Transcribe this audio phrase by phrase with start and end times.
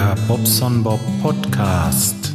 [0.00, 2.34] Der Bobson Bob Podcast.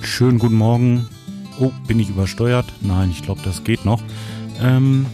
[0.00, 1.08] Schönen guten Morgen.
[1.58, 2.72] Oh, bin ich übersteuert?
[2.82, 4.00] Nein, ich glaube, das geht noch.
[4.60, 5.06] Ähm,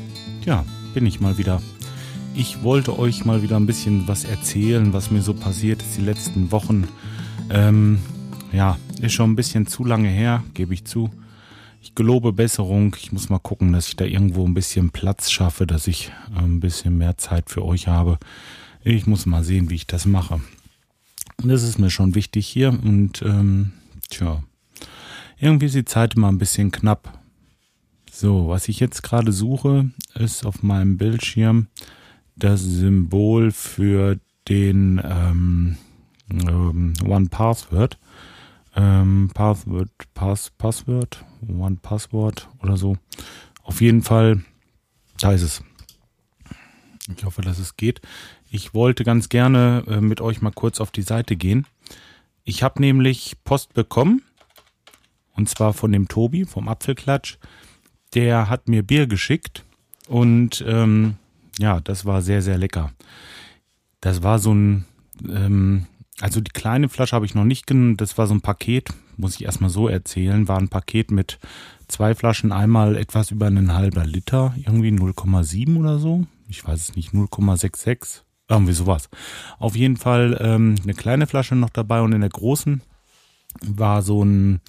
[0.45, 0.63] ja,
[0.93, 1.63] bin ich mal wieder.
[2.35, 6.03] Ich wollte euch mal wieder ein bisschen was erzählen, was mir so passiert ist die
[6.03, 6.87] letzten Wochen.
[7.49, 8.01] Ähm,
[8.53, 11.09] ja, ist schon ein bisschen zu lange her, gebe ich zu.
[11.81, 12.95] Ich gelobe Besserung.
[13.01, 16.41] Ich muss mal gucken, dass ich da irgendwo ein bisschen Platz schaffe, dass ich äh,
[16.41, 18.19] ein bisschen mehr Zeit für euch habe.
[18.91, 20.41] Ich muss mal sehen, wie ich das mache.
[21.37, 23.73] Das ist mir schon wichtig hier und ähm,
[24.09, 24.43] tja,
[25.39, 27.19] irgendwie ist die Zeit immer ein bisschen knapp.
[28.11, 31.67] So, was ich jetzt gerade suche, ist auf meinem Bildschirm
[32.35, 35.77] das Symbol für den ähm,
[36.31, 37.99] ähm, One Password.
[38.75, 42.97] Ähm, Password, Pass, Password, One Password oder so.
[43.65, 44.43] Auf jeden Fall,
[45.21, 45.63] da ist es.
[47.15, 48.01] Ich hoffe, dass es geht.
[48.51, 51.67] Ich wollte ganz gerne äh, mit euch mal kurz auf die Seite gehen.
[52.45, 54.23] Ich habe nämlich Post bekommen.
[55.35, 57.37] Und zwar von dem Tobi vom Apfelklatsch.
[58.15, 59.65] Der hat mir Bier geschickt.
[60.09, 61.17] Und ähm,
[61.59, 62.93] ja, das war sehr, sehr lecker.
[64.01, 64.87] Das war so ein,
[65.29, 65.87] ähm,
[66.21, 67.99] also die kleine Flasche habe ich noch nicht genommen.
[67.99, 70.49] Das war so ein Paket, muss ich erstmal so erzählen.
[70.49, 71.39] War ein Paket mit
[71.87, 76.27] zwei Flaschen, einmal etwas über einen halber Liter, irgendwie 0,7 oder so.
[76.49, 78.23] Ich weiß es nicht, 0,66.
[78.49, 79.09] Irgendwie sowas.
[79.59, 82.83] Auf jeden Fall ähm, eine kleine Flasche noch dabei und in der großen
[83.61, 84.61] war so ein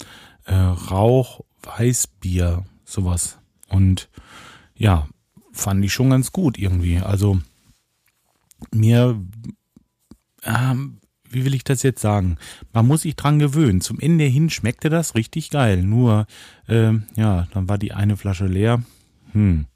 [0.44, 3.38] äh, Rauch-Weißbier, sowas.
[3.68, 4.08] Und
[4.74, 5.08] ja,
[5.52, 6.98] fand ich schon ganz gut irgendwie.
[6.98, 7.40] Also
[8.72, 9.20] mir,
[10.44, 12.36] ähm, wie will ich das jetzt sagen?
[12.72, 13.80] Man muss sich dran gewöhnen.
[13.80, 15.82] Zum Ende hin schmeckte das richtig geil.
[15.82, 16.26] Nur,
[16.66, 18.82] äh, ja, dann war die eine Flasche leer.
[19.32, 19.66] Hm.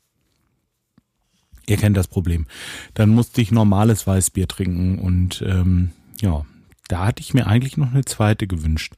[1.67, 2.47] Ihr kennt das Problem.
[2.95, 6.45] Dann musste ich normales Weißbier trinken und ähm, ja,
[6.89, 8.95] da hatte ich mir eigentlich noch eine zweite gewünscht.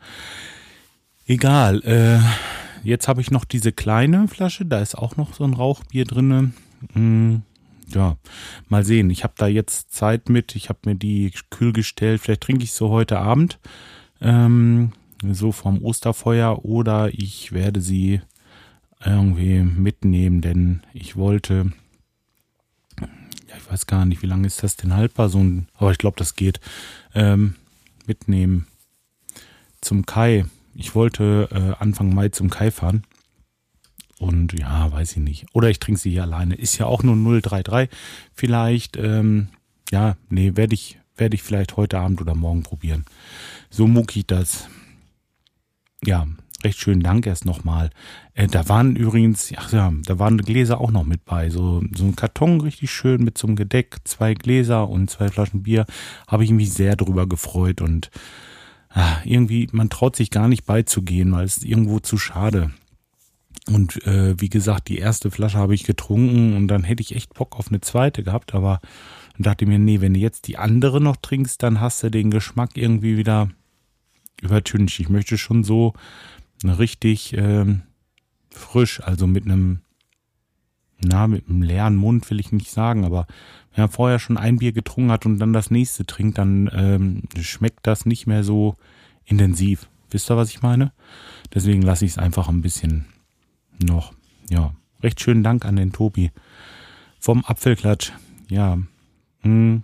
[1.26, 2.20] Egal, äh,
[2.82, 6.52] jetzt habe ich noch diese kleine Flasche, da ist auch noch so ein Rauchbier drinne.
[6.92, 7.42] Hm,
[7.94, 8.16] ja,
[8.68, 9.10] mal sehen.
[9.10, 10.56] Ich habe da jetzt Zeit mit.
[10.56, 12.20] Ich habe mir die kühl gestellt.
[12.20, 13.58] Vielleicht trinke ich so heute Abend,
[14.20, 18.20] ähm, so vom Osterfeuer, oder ich werde sie
[19.04, 21.72] irgendwie mitnehmen, denn ich wollte
[23.58, 26.18] ich weiß gar nicht, wie lange ist das denn haltbar, so ein, aber ich glaube,
[26.18, 26.60] das geht,
[27.14, 27.54] ähm,
[28.06, 28.66] mitnehmen
[29.80, 30.46] zum Kai.
[30.74, 33.04] Ich wollte äh, Anfang Mai zum Kai fahren.
[34.18, 35.46] Und ja, weiß ich nicht.
[35.52, 36.54] Oder ich trinke sie hier alleine.
[36.54, 37.90] Ist ja auch nur 033.
[38.34, 39.48] Vielleicht, ähm,
[39.90, 43.04] ja, nee, werde ich, werde ich vielleicht heute Abend oder morgen probieren.
[43.70, 44.68] So muck ich das.
[46.04, 46.26] Ja,
[46.64, 47.90] recht schönen Dank erst nochmal.
[48.34, 51.50] Äh, da waren übrigens, ach ja, da waren Gläser auch noch mit bei.
[51.50, 55.62] So, so ein Karton richtig schön mit so einem Gedeck, zwei Gläser und zwei Flaschen
[55.62, 55.86] Bier.
[56.26, 58.10] Habe ich mich sehr drüber gefreut und
[58.90, 62.70] ah, irgendwie, man traut sich gar nicht beizugehen, weil es ist irgendwo zu schade.
[63.68, 67.34] Und äh, wie gesagt, die erste Flasche habe ich getrunken und dann hätte ich echt
[67.34, 68.80] Bock auf eine zweite gehabt, aber
[69.38, 72.70] dachte mir, nee, wenn du jetzt die andere noch trinkst, dann hast du den Geschmack
[72.76, 73.48] irgendwie wieder
[74.40, 75.00] übertüncht.
[75.00, 75.94] Ich möchte schon so
[76.64, 77.82] richtig ähm,
[78.50, 79.80] frisch, also mit einem,
[81.00, 83.26] na, mit einem leeren Mund will ich nicht sagen, aber
[83.74, 87.22] wenn man vorher schon ein Bier getrunken hat und dann das nächste trinkt, dann ähm,
[87.40, 88.76] schmeckt das nicht mehr so
[89.24, 89.88] intensiv.
[90.10, 90.92] Wisst ihr, was ich meine?
[91.54, 93.06] Deswegen lasse ich es einfach ein bisschen
[93.84, 94.14] noch.
[94.48, 96.30] Ja, recht schönen Dank an den Tobi
[97.18, 98.12] vom Apfelklatsch.
[98.48, 98.78] Ja.
[99.40, 99.82] Hm.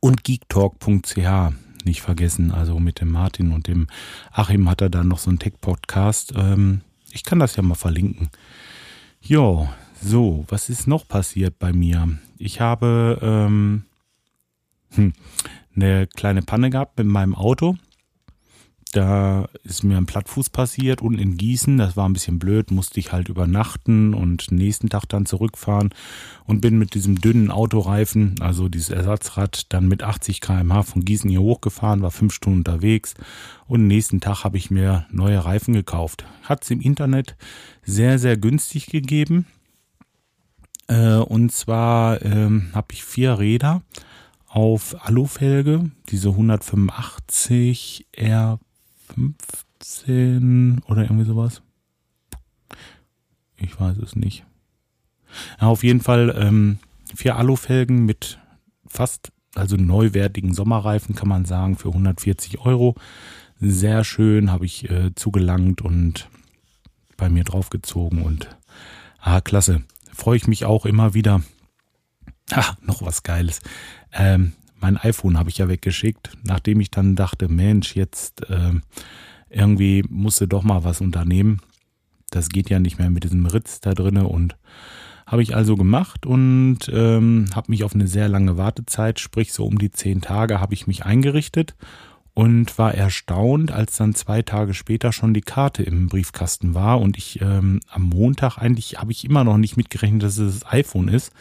[0.00, 2.50] Und geektalk.ch nicht vergessen.
[2.50, 3.86] Also mit dem Martin und dem
[4.32, 6.34] Achim hat er dann noch so einen Tech-Podcast.
[6.36, 8.28] Ähm, ich kann das ja mal verlinken.
[9.22, 9.68] Jo,
[10.02, 12.18] so, was ist noch passiert bei mir?
[12.38, 13.84] Ich habe ähm,
[14.94, 15.14] hm,
[15.74, 17.76] eine kleine Panne gehabt mit meinem Auto.
[18.96, 22.98] Da ist mir ein Plattfuß passiert und in Gießen, das war ein bisschen blöd, musste
[22.98, 25.90] ich halt übernachten und nächsten Tag dann zurückfahren
[26.46, 31.28] und bin mit diesem dünnen Autoreifen, also dieses Ersatzrad, dann mit 80 km/h von Gießen
[31.28, 33.12] hier hochgefahren, war fünf Stunden unterwegs
[33.66, 36.24] und nächsten Tag habe ich mir neue Reifen gekauft.
[36.44, 37.36] Hat es im Internet
[37.82, 39.44] sehr, sehr günstig gegeben.
[40.88, 43.82] Äh, und zwar ähm, habe ich vier Räder
[44.48, 48.58] auf Alufelge, diese 185 R
[49.14, 51.62] 15 oder irgendwie sowas.
[53.56, 54.44] Ich weiß es nicht.
[55.60, 56.78] Ja, auf jeden Fall ähm,
[57.14, 58.38] vier Alufelgen mit
[58.86, 62.94] fast, also neuwertigen Sommerreifen, kann man sagen, für 140 Euro.
[63.58, 66.28] Sehr schön, habe ich äh, zugelangt und
[67.16, 68.56] bei mir draufgezogen und
[69.20, 69.82] ah, klasse.
[70.12, 71.42] Freue ich mich auch immer wieder.
[72.52, 73.60] Ah, noch was Geiles.
[74.12, 78.72] Ähm, mein iPhone habe ich ja weggeschickt, nachdem ich dann dachte, Mensch, jetzt äh,
[79.48, 81.60] irgendwie musste doch mal was unternehmen.
[82.30, 84.56] Das geht ja nicht mehr mit diesem Ritz da drinne und
[85.26, 89.66] habe ich also gemacht und ähm, habe mich auf eine sehr lange Wartezeit, sprich so
[89.66, 91.74] um die zehn Tage, habe ich mich eingerichtet
[92.32, 97.16] und war erstaunt, als dann zwei Tage später schon die Karte im Briefkasten war und
[97.16, 101.08] ich ähm, am Montag eigentlich habe ich immer noch nicht mitgerechnet, dass es das iPhone
[101.08, 101.32] ist,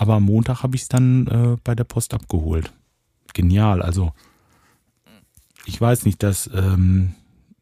[0.00, 2.72] aber am Montag habe ich es dann äh, bei der Post abgeholt.
[3.34, 4.14] Genial, also
[5.66, 7.14] ich weiß nicht, dass ähm,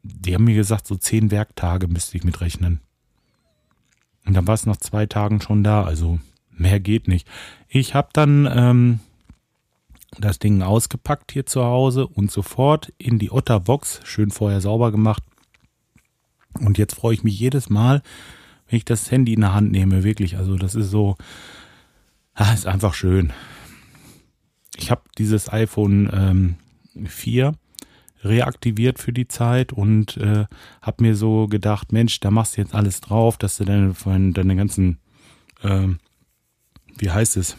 [0.04, 2.78] die haben mir gesagt, so zehn Werktage müsste ich mitrechnen.
[4.24, 6.20] Und dann war es nach zwei Tagen schon da, also
[6.52, 7.26] mehr geht nicht.
[7.68, 9.00] Ich habe dann ähm,
[10.16, 15.24] das Ding ausgepackt hier zu Hause und sofort in die Otterbox, schön vorher sauber gemacht.
[16.54, 18.00] Und jetzt freue ich mich jedes Mal,
[18.68, 20.36] wenn ich das Handy in der Hand nehme, wirklich.
[20.36, 21.16] Also das ist so,
[22.38, 23.32] ah, ist einfach schön.
[24.76, 26.54] Ich habe dieses iPhone ähm,
[27.06, 27.52] 4
[28.22, 30.46] reaktiviert für die Zeit und äh,
[30.82, 33.94] habe mir so gedacht, Mensch, da machst du jetzt alles drauf, dass du deine,
[34.32, 34.98] deine ganzen,
[35.62, 35.88] äh,
[36.96, 37.56] wie heißt es,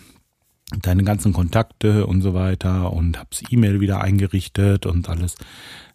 [0.81, 5.35] deine ganzen Kontakte und so weiter und hab's E-Mail wieder eingerichtet und alles.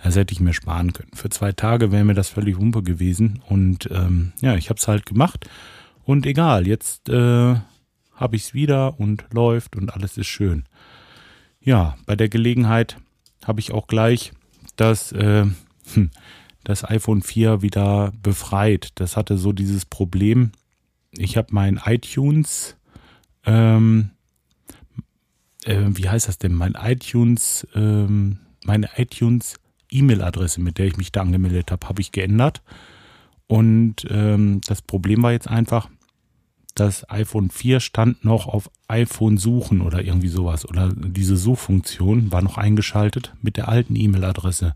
[0.03, 1.13] Das hätte ich mir sparen können.
[1.15, 5.07] Für zwei Tage wäre mir das völlig Wumpe gewesen und ähm, ja, ich hab's halt
[5.07, 5.49] gemacht
[6.05, 7.55] und egal, jetzt äh,
[8.15, 10.65] habe ich's wieder und läuft und alles ist schön.
[11.61, 12.99] Ja, bei der Gelegenheit
[13.45, 14.33] habe ich auch gleich
[14.77, 15.47] das, äh,
[15.95, 16.11] hm,
[16.63, 18.91] das iPhone 4 wieder befreit.
[18.97, 20.53] Das hatte so dieses Problem.
[21.13, 22.77] Ich habe mein iTunes,
[23.45, 24.11] ähm,
[25.65, 26.55] äh, wie heißt das denn?
[26.55, 29.57] Mein iTunes, ähm, meine iTunes
[29.91, 32.63] E-Mail-Adresse, mit der ich mich da angemeldet habe, habe ich geändert.
[33.47, 35.89] Und ähm, das Problem war jetzt einfach,
[36.75, 40.69] das iPhone 4 stand noch auf iPhone suchen oder irgendwie sowas.
[40.69, 44.75] Oder diese Suchfunktion war noch eingeschaltet mit der alten E-Mail-Adresse.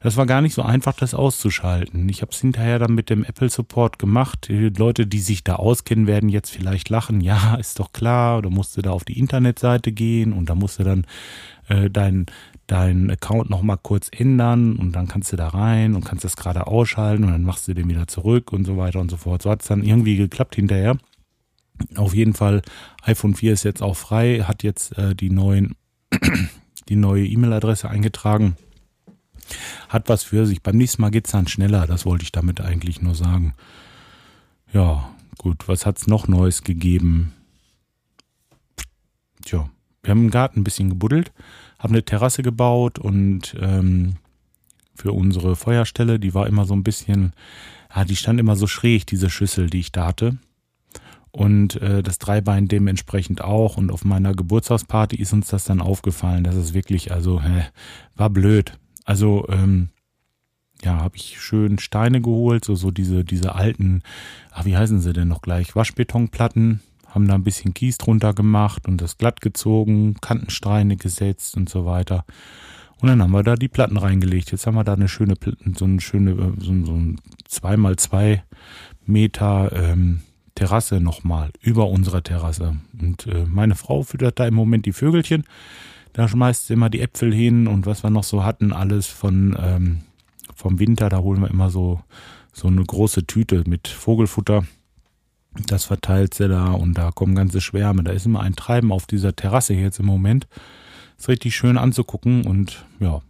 [0.00, 2.08] Das war gar nicht so einfach, das auszuschalten.
[2.08, 4.46] Ich habe es hinterher dann mit dem Apple Support gemacht.
[4.48, 7.20] Die Leute, die sich da auskennen, werden jetzt vielleicht lachen.
[7.20, 8.42] Ja, ist doch klar.
[8.42, 11.04] Du musst da auf die Internetseite gehen und da musst du dann
[11.68, 12.26] äh, dein,
[12.68, 16.66] deinen Account nochmal kurz ändern und dann kannst du da rein und kannst das gerade
[16.66, 19.42] ausschalten und dann machst du den wieder zurück und so weiter und so fort.
[19.42, 20.98] So hat es dann irgendwie geklappt hinterher.
[21.96, 22.62] Auf jeden Fall,
[23.02, 25.76] iPhone 4 ist jetzt auch frei, hat jetzt äh, die neuen,
[26.88, 28.56] die neue E-Mail-Adresse eingetragen.
[29.88, 30.62] Hat was für sich.
[30.62, 33.54] Beim nächsten Mal geht es dann schneller, das wollte ich damit eigentlich nur sagen.
[34.74, 37.32] Ja, gut, was hat es noch Neues gegeben?
[39.42, 39.70] Tja,
[40.02, 41.32] wir haben im Garten ein bisschen gebuddelt
[41.78, 44.16] haben eine Terrasse gebaut und ähm,
[44.94, 47.32] für unsere Feuerstelle, die war immer so ein bisschen,
[47.94, 50.38] ja, die stand immer so schräg, diese Schüssel, die ich da hatte.
[51.30, 53.76] Und äh, das Dreibein dementsprechend auch.
[53.76, 56.42] Und auf meiner Geburtstagsparty ist uns das dann aufgefallen.
[56.42, 57.66] Das ist wirklich, also, hä,
[58.16, 58.76] war blöd.
[59.04, 59.90] Also, ähm,
[60.82, 64.02] ja, habe ich schön Steine geholt, so, so diese, diese alten,
[64.50, 65.76] ach, wie heißen sie denn noch gleich?
[65.76, 71.68] Waschbetonplatten, haben da ein bisschen Kies drunter gemacht und das glatt gezogen, Kantenstreine gesetzt und
[71.68, 72.24] so weiter.
[73.00, 74.50] Und dann haben wir da die Platten reingelegt.
[74.50, 75.34] Jetzt haben wir da eine schöne,
[75.76, 78.42] so eine schöne, so, so ein zweimal zwei
[79.06, 80.20] Meter ähm,
[80.54, 82.76] Terrasse nochmal über unserer Terrasse.
[83.00, 85.44] Und äh, meine Frau füttert da im Moment die Vögelchen.
[86.12, 89.56] Da schmeißt sie immer die Äpfel hin und was wir noch so hatten, alles von
[89.60, 89.98] ähm,
[90.56, 91.08] vom Winter.
[91.08, 92.00] Da holen wir immer so
[92.52, 94.64] so eine große Tüte mit Vogelfutter
[95.66, 98.02] das verteilt sie da und da kommen ganze Schwärme.
[98.04, 100.46] Da ist immer ein Treiben auf dieser Terrasse jetzt im Moment.
[101.18, 103.22] Ist richtig schön anzugucken und ja,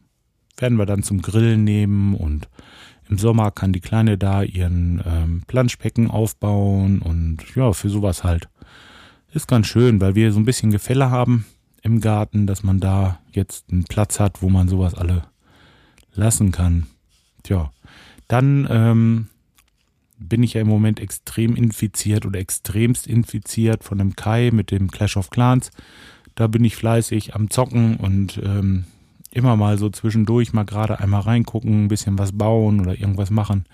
[0.56, 2.48] werden wir dann zum Grillen nehmen und
[3.08, 8.48] im Sommer kann die Kleine da ihren ähm, Planschbecken aufbauen und ja, für sowas halt.
[9.32, 11.46] Ist ganz schön, weil wir so ein bisschen Gefälle haben
[11.82, 15.22] im Garten, dass man da jetzt einen Platz hat, wo man sowas alle
[16.12, 16.86] lassen kann.
[17.42, 17.70] Tja,
[18.26, 19.28] dann ähm,
[20.18, 24.90] bin ich ja im Moment extrem infiziert oder extremst infiziert von dem Kai mit dem
[24.90, 25.70] Clash of Clans.
[26.34, 28.84] Da bin ich fleißig am Zocken und ähm,
[29.30, 33.66] immer mal so zwischendurch mal gerade einmal reingucken, ein bisschen was bauen oder irgendwas machen.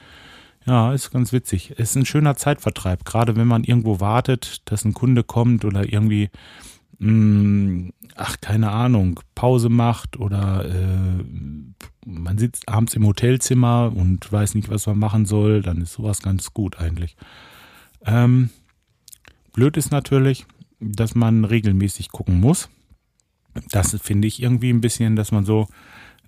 [0.66, 1.72] Ja, ist ganz witzig.
[1.72, 6.30] Ist ein schöner Zeitvertreib, gerade wenn man irgendwo wartet, dass ein Kunde kommt oder irgendwie
[6.98, 11.24] mh, ach, keine Ahnung, Pause macht oder äh,
[12.04, 16.22] man sitzt abends im Hotelzimmer und weiß nicht, was man machen soll, dann ist sowas
[16.22, 17.16] ganz gut eigentlich.
[18.04, 18.50] Ähm,
[19.52, 20.46] blöd ist natürlich,
[20.80, 22.68] dass man regelmäßig gucken muss.
[23.70, 25.68] Das finde ich irgendwie ein bisschen, dass man so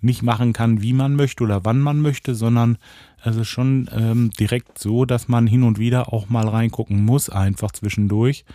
[0.01, 2.77] nicht machen kann, wie man möchte oder wann man möchte, sondern
[3.23, 7.29] es ist schon ähm, direkt so, dass man hin und wieder auch mal reingucken muss,
[7.29, 8.45] einfach zwischendurch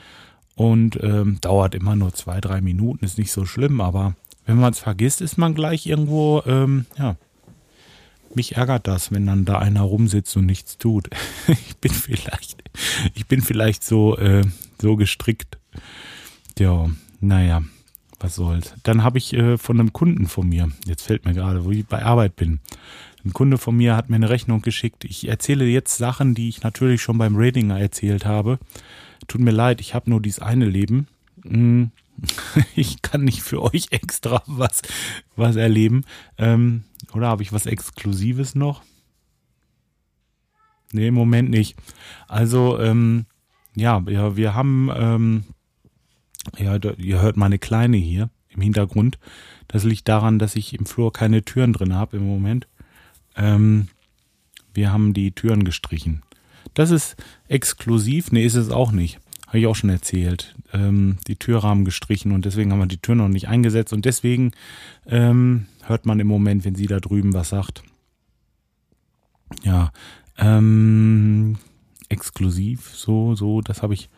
[0.55, 4.15] und ähm, dauert immer nur zwei, drei Minuten, ist nicht so schlimm, aber
[4.47, 7.17] wenn man es vergisst, ist man gleich irgendwo, ähm, ja,
[8.35, 11.11] mich ärgert das, wenn dann da einer rumsitzt und nichts tut.
[11.47, 12.63] ich bin vielleicht,
[13.15, 14.43] ich bin vielleicht so, äh,
[14.81, 15.59] so gestrickt.
[16.59, 17.63] Ja, naja,
[18.21, 18.75] was soll's.
[18.83, 21.87] Dann habe ich äh, von einem Kunden von mir, jetzt fällt mir gerade, wo ich
[21.87, 22.61] bei Arbeit bin,
[23.25, 25.05] ein Kunde von mir hat mir eine Rechnung geschickt.
[25.05, 28.59] Ich erzähle jetzt Sachen, die ich natürlich schon beim Ratinger erzählt habe.
[29.29, 31.07] Tut mir leid, ich habe nur dieses eine Leben.
[31.45, 31.93] Hm,
[32.77, 34.83] ich kann nicht für euch extra was,
[35.37, 36.05] was erleben.
[36.39, 38.83] Ähm, oder habe ich was Exklusives noch?
[40.93, 41.77] Nee, im Moment nicht.
[42.29, 43.27] Also, ähm,
[43.75, 45.45] ja, ja, wir haben, ähm,
[46.59, 49.19] ja, ihr hört meine Kleine hier im Hintergrund.
[49.69, 52.69] Das liegt daran, dass ich im Flur keine Türen drin habe im Moment.
[53.37, 53.89] Ähm,
[54.75, 56.23] wir haben die Türen gestrichen.
[56.75, 57.17] Das ist
[57.49, 58.33] exklusiv.
[58.33, 59.19] Nee, ist es auch nicht.
[59.53, 60.55] Habe ich auch schon erzählt.
[60.73, 64.53] Ähm, die Türrahmen gestrichen und deswegen haben wir die Tür noch nicht eingesetzt und deswegen
[65.07, 67.83] ähm, hört man im Moment, wenn sie da drüben was sagt.
[69.63, 69.93] Ja,
[70.39, 71.59] ähm,
[72.09, 74.09] exklusiv, so, so, das habe ich,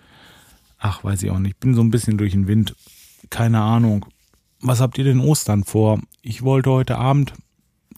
[0.79, 1.55] ach, weiß ich auch nicht.
[1.55, 2.77] Ich bin so ein bisschen durch den Wind.
[3.29, 4.07] Keine Ahnung.
[4.61, 6.01] Was habt ihr denn Ostern vor?
[6.23, 7.33] Ich wollte heute Abend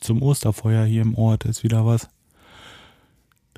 [0.00, 2.08] zum Osterfeuer hier im Ort, ist wieder was.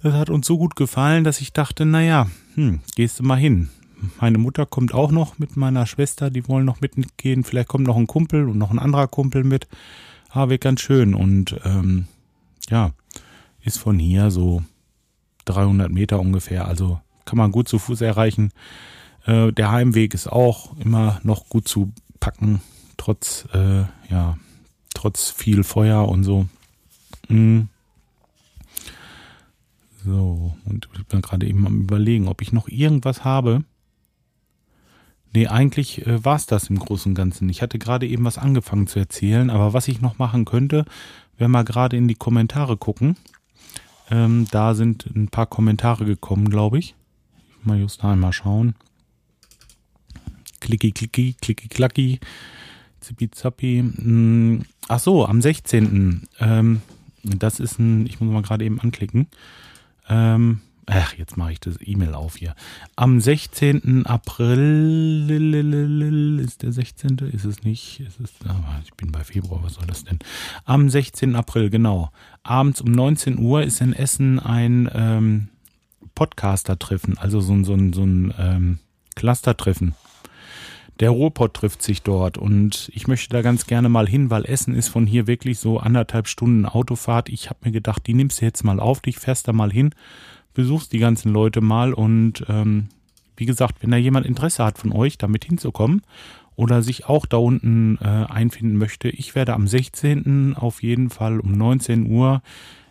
[0.03, 3.69] Das hat uns so gut gefallen, dass ich dachte, naja, hm, gehst du mal hin.
[4.21, 7.43] Meine Mutter kommt auch noch mit meiner Schwester, die wollen noch mitgehen.
[7.43, 9.67] Vielleicht kommt noch ein Kumpel und noch ein anderer Kumpel mit.
[10.31, 11.15] Ah, wird ganz schön.
[11.15, 12.07] Und ähm,
[12.69, 12.93] ja,
[13.61, 14.63] ist von hier so
[15.47, 16.67] 300 Meter ungefähr.
[16.67, 18.53] Also kann man gut zu Fuß erreichen.
[19.27, 22.61] Äh, der Heimweg ist auch immer noch gut zu packen,
[22.97, 24.39] trotz äh, ja
[24.95, 26.47] trotz viel Feuer und so.
[27.29, 27.69] Mhm.
[30.09, 33.65] So, und ich bin gerade eben am überlegen, ob ich noch irgendwas habe.
[35.35, 37.49] Nee, eigentlich äh, war es das im Großen und Ganzen.
[37.51, 40.87] Ich hatte gerade eben was angefangen zu erzählen, aber was ich noch machen könnte,
[41.37, 43.17] wäre mal gerade in die Kommentare gucken.
[44.11, 46.95] Ähm, da sind ein paar Kommentare gekommen, glaube ich.
[47.63, 48.77] Mal just einmal schauen.
[50.61, 52.21] Klicki, klicki, klicki, klacki.
[53.01, 53.81] Zippi, zappi.
[53.81, 56.29] Hm, ach so, am 16.
[56.41, 56.81] Ähm,
[57.23, 59.27] das ist ein, ich muss mal gerade eben anklicken.
[60.09, 62.55] Ähm, ach, jetzt mache ich das E-Mail auf hier.
[62.97, 64.07] Am 16.
[64.07, 65.31] April
[66.43, 67.19] ist der 16.
[67.33, 68.01] Ist es nicht?
[68.01, 68.33] Ist es,
[68.85, 70.19] ich bin bei Februar, was soll das denn?
[70.65, 71.37] Am 16.
[71.37, 72.11] April, genau.
[72.43, 75.49] Abends um 19 Uhr ist in Essen ein ähm,
[76.15, 78.79] Podcaster-Treffen, also so, so, so ein ähm,
[79.15, 79.95] Cluster-Treffen.
[81.01, 84.75] Der Ruhrpott trifft sich dort und ich möchte da ganz gerne mal hin, weil Essen
[84.75, 87.29] ist von hier wirklich so anderthalb Stunden Autofahrt.
[87.29, 89.95] Ich habe mir gedacht, die nimmst du jetzt mal auf dich, fährst da mal hin,
[90.55, 92.89] besuchst die ganzen Leute mal und ähm,
[93.37, 96.03] wie gesagt, wenn da jemand Interesse hat von euch, damit hinzukommen
[96.57, 100.57] oder sich auch da unten äh, einfinden möchte, ich werde am 16.
[100.57, 102.43] auf jeden Fall um 19 Uhr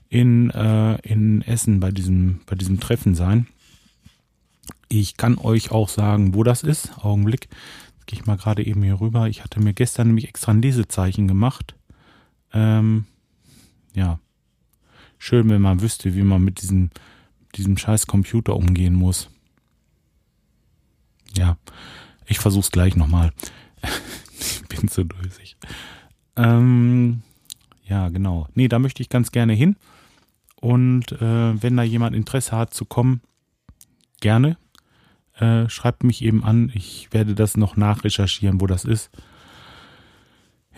[0.08, 3.48] in, äh, in Essen bei diesem, bei diesem Treffen sein.
[4.88, 7.04] Ich kann euch auch sagen, wo das ist.
[7.04, 7.50] Augenblick
[8.08, 9.28] gehe ich mal gerade eben hier rüber.
[9.28, 11.76] Ich hatte mir gestern nämlich extra ein Lesezeichen gemacht.
[12.54, 13.06] Ähm,
[13.94, 14.20] ja.
[15.20, 16.90] Schön, wenn man wüsste, wie man mit diesem,
[17.56, 19.30] diesem scheiß Computer umgehen muss.
[21.36, 21.58] Ja.
[22.26, 23.32] Ich versuch's gleich nochmal.
[24.40, 25.58] ich bin so dösig.
[26.36, 27.22] Ähm,
[27.84, 28.48] ja, genau.
[28.56, 29.76] Nee, da möchte ich ganz gerne hin.
[30.60, 33.22] Und äh, wenn da jemand Interesse hat zu kommen,
[34.22, 34.58] gerne
[35.40, 36.72] äh, schreibt mich eben an.
[36.74, 39.10] Ich werde das noch nachrecherchieren, wo das ist.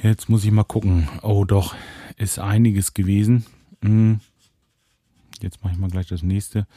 [0.01, 1.09] Jetzt muss ich mal gucken.
[1.21, 1.75] Oh, doch,
[2.17, 3.45] ist einiges gewesen.
[3.83, 4.19] Hm.
[5.41, 6.67] Jetzt mache ich mal gleich das nächste.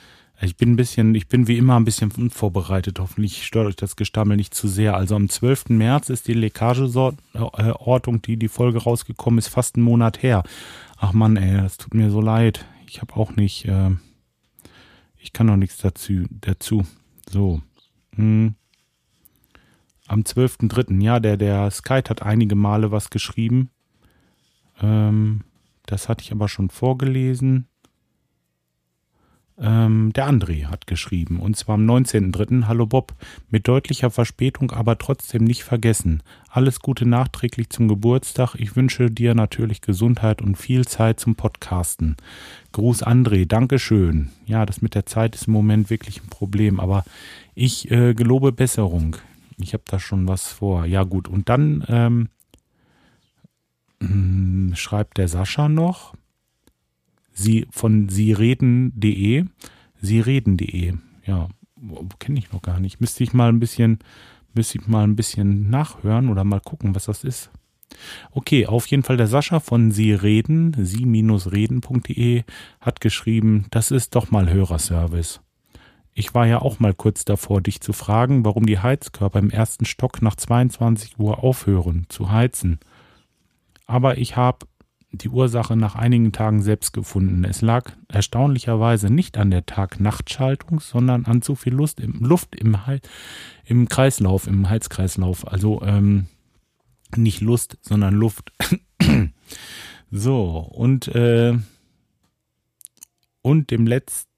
[0.41, 2.99] Ich bin ein bisschen, ich bin wie immer ein bisschen unvorbereitet.
[2.99, 4.97] Hoffentlich stört euch das Gestammel nicht zu sehr.
[4.97, 5.69] Also am 12.
[5.69, 10.43] März ist die Leckageortung, die die Folge rausgekommen ist, fast einen Monat her.
[10.99, 12.65] Ach Mann, ey, das tut mir so leid.
[12.89, 13.91] Ich habe auch nicht, äh,
[15.17, 16.25] ich kann noch nichts dazu.
[16.41, 16.85] dazu.
[17.31, 17.63] So.
[18.17, 18.55] Hm.
[20.09, 21.03] Am 12.03.
[21.03, 23.71] Ja, der, der Skype hat einige Male was geschrieben.
[24.81, 25.43] Ähm,
[25.87, 27.69] das hatte ich aber schon vorgelesen.
[29.59, 32.67] Ähm, der André hat geschrieben, und zwar am 19.03.
[32.67, 33.15] Hallo Bob,
[33.51, 36.23] mit deutlicher Verspätung, aber trotzdem nicht vergessen.
[36.49, 38.55] Alles Gute nachträglich zum Geburtstag.
[38.57, 42.17] Ich wünsche dir natürlich Gesundheit und viel Zeit zum Podcasten.
[42.73, 44.31] Gruß André, Dankeschön.
[44.47, 47.05] Ja, das mit der Zeit ist im Moment wirklich ein Problem, aber
[47.55, 49.17] ich äh, gelobe Besserung.
[49.59, 50.87] Ich habe da schon was vor.
[50.87, 51.29] Ja, gut.
[51.29, 52.29] Und dann ähm,
[54.01, 56.15] hm, schreibt der Sascha noch
[57.33, 59.45] sie von siereden.de.
[60.01, 60.95] Siereden.de.
[61.25, 61.49] Ja,
[62.19, 63.01] Kenne ich noch gar nicht.
[63.01, 63.99] Müsste ich mal ein bisschen,
[64.55, 67.51] müsste ich mal ein bisschen nachhören oder mal gucken, was das ist.
[68.31, 72.45] Okay, auf jeden Fall der Sascha von Sie reden, sie-reden.de
[72.81, 75.41] hat geschrieben, das ist doch mal Hörerservice.
[76.15, 79.85] Ich war ja auch mal kurz davor, dich zu fragen, warum die Heizkörper im ersten
[79.85, 82.79] Stock nach 22 Uhr aufhören zu heizen.
[83.87, 84.67] Aber ich habe
[85.13, 87.45] die Ursache nach einigen Tagen selbst gefunden.
[87.45, 92.77] Es lag erstaunlicherweise nicht an der Tag-Nacht-Schaltung, sondern an zu viel Lust im, Luft im,
[93.65, 95.47] im Kreislauf, im Heizkreislauf.
[95.47, 96.27] Also ähm,
[97.15, 98.53] nicht Lust, sondern Luft.
[100.11, 101.59] so, und, äh,
[103.43, 104.29] und dem Letzt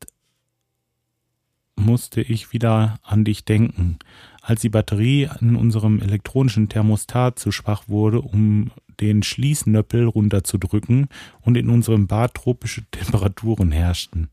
[1.76, 3.98] musste ich wieder an dich denken.
[4.42, 11.08] Als die Batterie an unserem elektronischen Thermostat zu schwach wurde, um den Schließnöppel runterzudrücken
[11.40, 14.28] und in unserem Bad tropische Temperaturen herrschten.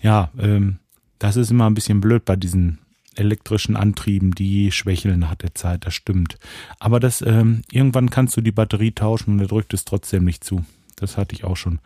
[0.00, 0.78] Ja, ähm,
[1.18, 2.78] das ist immer ein bisschen blöd bei diesen
[3.16, 6.38] elektrischen Antrieben, die schwächeln nach der Zeit, das stimmt.
[6.78, 10.44] Aber das, ähm, irgendwann kannst du die Batterie tauschen und er drückt es trotzdem nicht
[10.44, 10.64] zu.
[10.96, 11.78] Das hatte ich auch schon.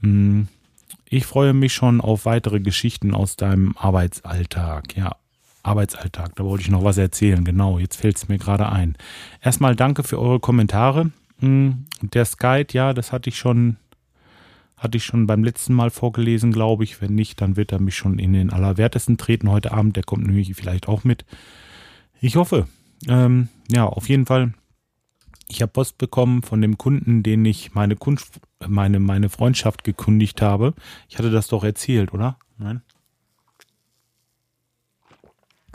[0.00, 0.48] Hm,
[1.06, 4.96] ich freue mich schon auf weitere Geschichten aus deinem Arbeitsalltag.
[4.96, 5.16] Ja,
[5.62, 7.44] Arbeitsalltag, da wollte ich noch was erzählen.
[7.44, 8.96] Genau, jetzt fällt es mir gerade ein.
[9.40, 11.10] Erstmal danke für eure Kommentare.
[11.44, 13.76] Hm, der Skype, ja, das hatte ich schon
[14.76, 17.00] hatte ich schon beim letzten Mal vorgelesen, glaube ich.
[17.00, 19.96] Wenn nicht, dann wird er mich schon in den Allerwertesten treten heute Abend.
[19.96, 21.24] Der kommt nämlich vielleicht auch mit.
[22.20, 22.66] Ich hoffe.
[23.08, 24.52] Ähm, ja, auf jeden Fall.
[25.48, 30.42] Ich habe Post bekommen von dem Kunden, den ich meine, Kunst, meine, meine Freundschaft gekündigt
[30.42, 30.74] habe.
[31.08, 32.38] Ich hatte das doch erzählt, oder?
[32.58, 32.82] Nein?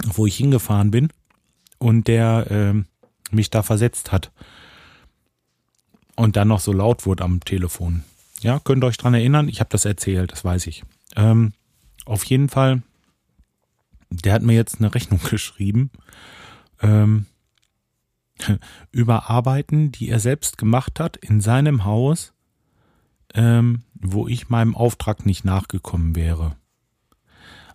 [0.05, 1.09] Wo ich hingefahren bin
[1.77, 4.31] und der äh, mich da versetzt hat.
[6.19, 8.03] Und dann noch so laut wurde am Telefon.
[8.41, 9.47] Ja, könnt ihr euch dran erinnern?
[9.47, 10.83] Ich habe das erzählt, das weiß ich.
[11.15, 11.53] Ähm,
[12.03, 12.81] auf jeden Fall,
[14.09, 15.91] der hat mir jetzt eine Rechnung geschrieben
[16.81, 17.25] ähm,
[18.91, 22.33] über Arbeiten, die er selbst gemacht hat in seinem Haus,
[23.33, 26.57] ähm, wo ich meinem Auftrag nicht nachgekommen wäre.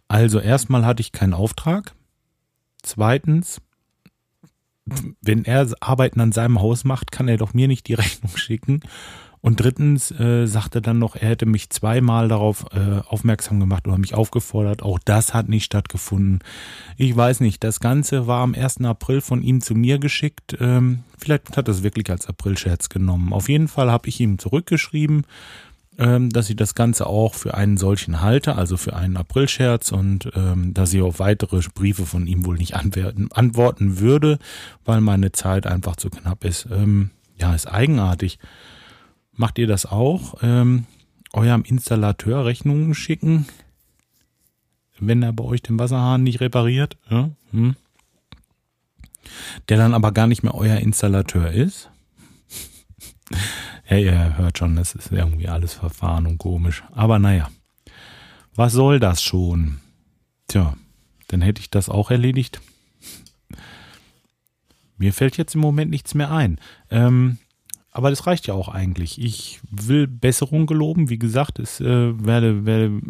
[0.07, 1.95] Also erstmal hatte ich keinen Auftrag.
[2.83, 3.63] Zweitens,
[5.23, 8.81] wenn er Arbeiten an seinem Haus macht, kann er doch mir nicht die Rechnung schicken.
[9.45, 13.99] Und drittens äh, sagte dann noch, er hätte mich zweimal darauf äh, aufmerksam gemacht oder
[13.99, 14.83] mich aufgefordert.
[14.83, 16.39] Auch das hat nicht stattgefunden.
[16.97, 18.81] Ich weiß nicht, das Ganze war am 1.
[18.85, 20.57] April von ihm zu mir geschickt.
[20.61, 23.35] Ähm, vielleicht hat er es wirklich als Aprilscherz genommen.
[23.35, 25.27] Auf jeden Fall habe ich ihm zurückgeschrieben,
[25.99, 30.31] ähm, dass ich das Ganze auch für einen solchen halte, also für einen Aprilscherz und
[30.35, 34.39] ähm, dass ich auf weitere Briefe von ihm wohl nicht antworten würde,
[34.85, 36.67] weil meine Zeit einfach zu knapp ist.
[36.71, 38.39] Ähm, ja, ist eigenartig.
[39.33, 40.35] Macht ihr das auch?
[40.43, 40.87] Ähm,
[41.33, 43.47] eurem Installateur Rechnungen schicken,
[44.99, 46.97] wenn er bei euch den Wasserhahn nicht repariert?
[47.11, 47.31] Ja?
[47.51, 47.77] Hm?
[49.69, 51.91] Der dann aber gar nicht mehr euer Installateur ist?
[53.89, 56.83] Ja, ihr hört schon, das ist irgendwie alles verfahren und komisch.
[56.93, 57.51] Aber naja,
[58.55, 59.81] was soll das schon?
[60.49, 60.75] Tja,
[61.29, 62.61] dann hätte ich das auch erledigt.
[64.97, 66.59] Mir fällt jetzt im Moment nichts mehr ein.
[66.91, 67.39] Ähm,
[67.91, 69.21] aber das reicht ja auch eigentlich.
[69.21, 71.11] Ich will Besserung geloben.
[71.11, 73.01] Wie gesagt, es äh, werde, werde,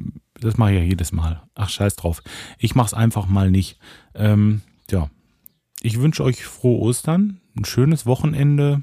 [0.40, 1.42] das mache ich ja jedes Mal.
[1.54, 2.22] Ach, scheiß drauf.
[2.58, 3.78] Ich mache es einfach mal nicht.
[4.14, 5.08] Ähm, ja.
[5.80, 8.82] Ich wünsche euch frohe Ostern, ein schönes Wochenende.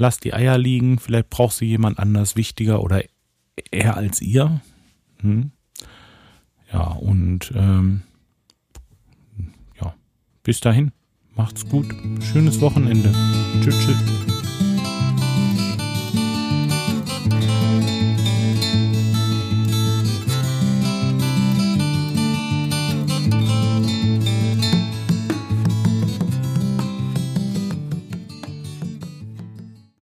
[0.00, 0.98] Lasst die Eier liegen.
[0.98, 3.04] Vielleicht braucht sie jemand anders wichtiger oder
[3.70, 4.62] eher als ihr.
[5.20, 5.50] Hm?
[6.72, 8.00] Ja, und ähm,
[9.78, 9.94] ja,
[10.42, 10.92] bis dahin.
[11.36, 11.84] Macht's gut.
[12.32, 13.12] Schönes Wochenende.
[13.62, 14.39] Tschüss, tschüss.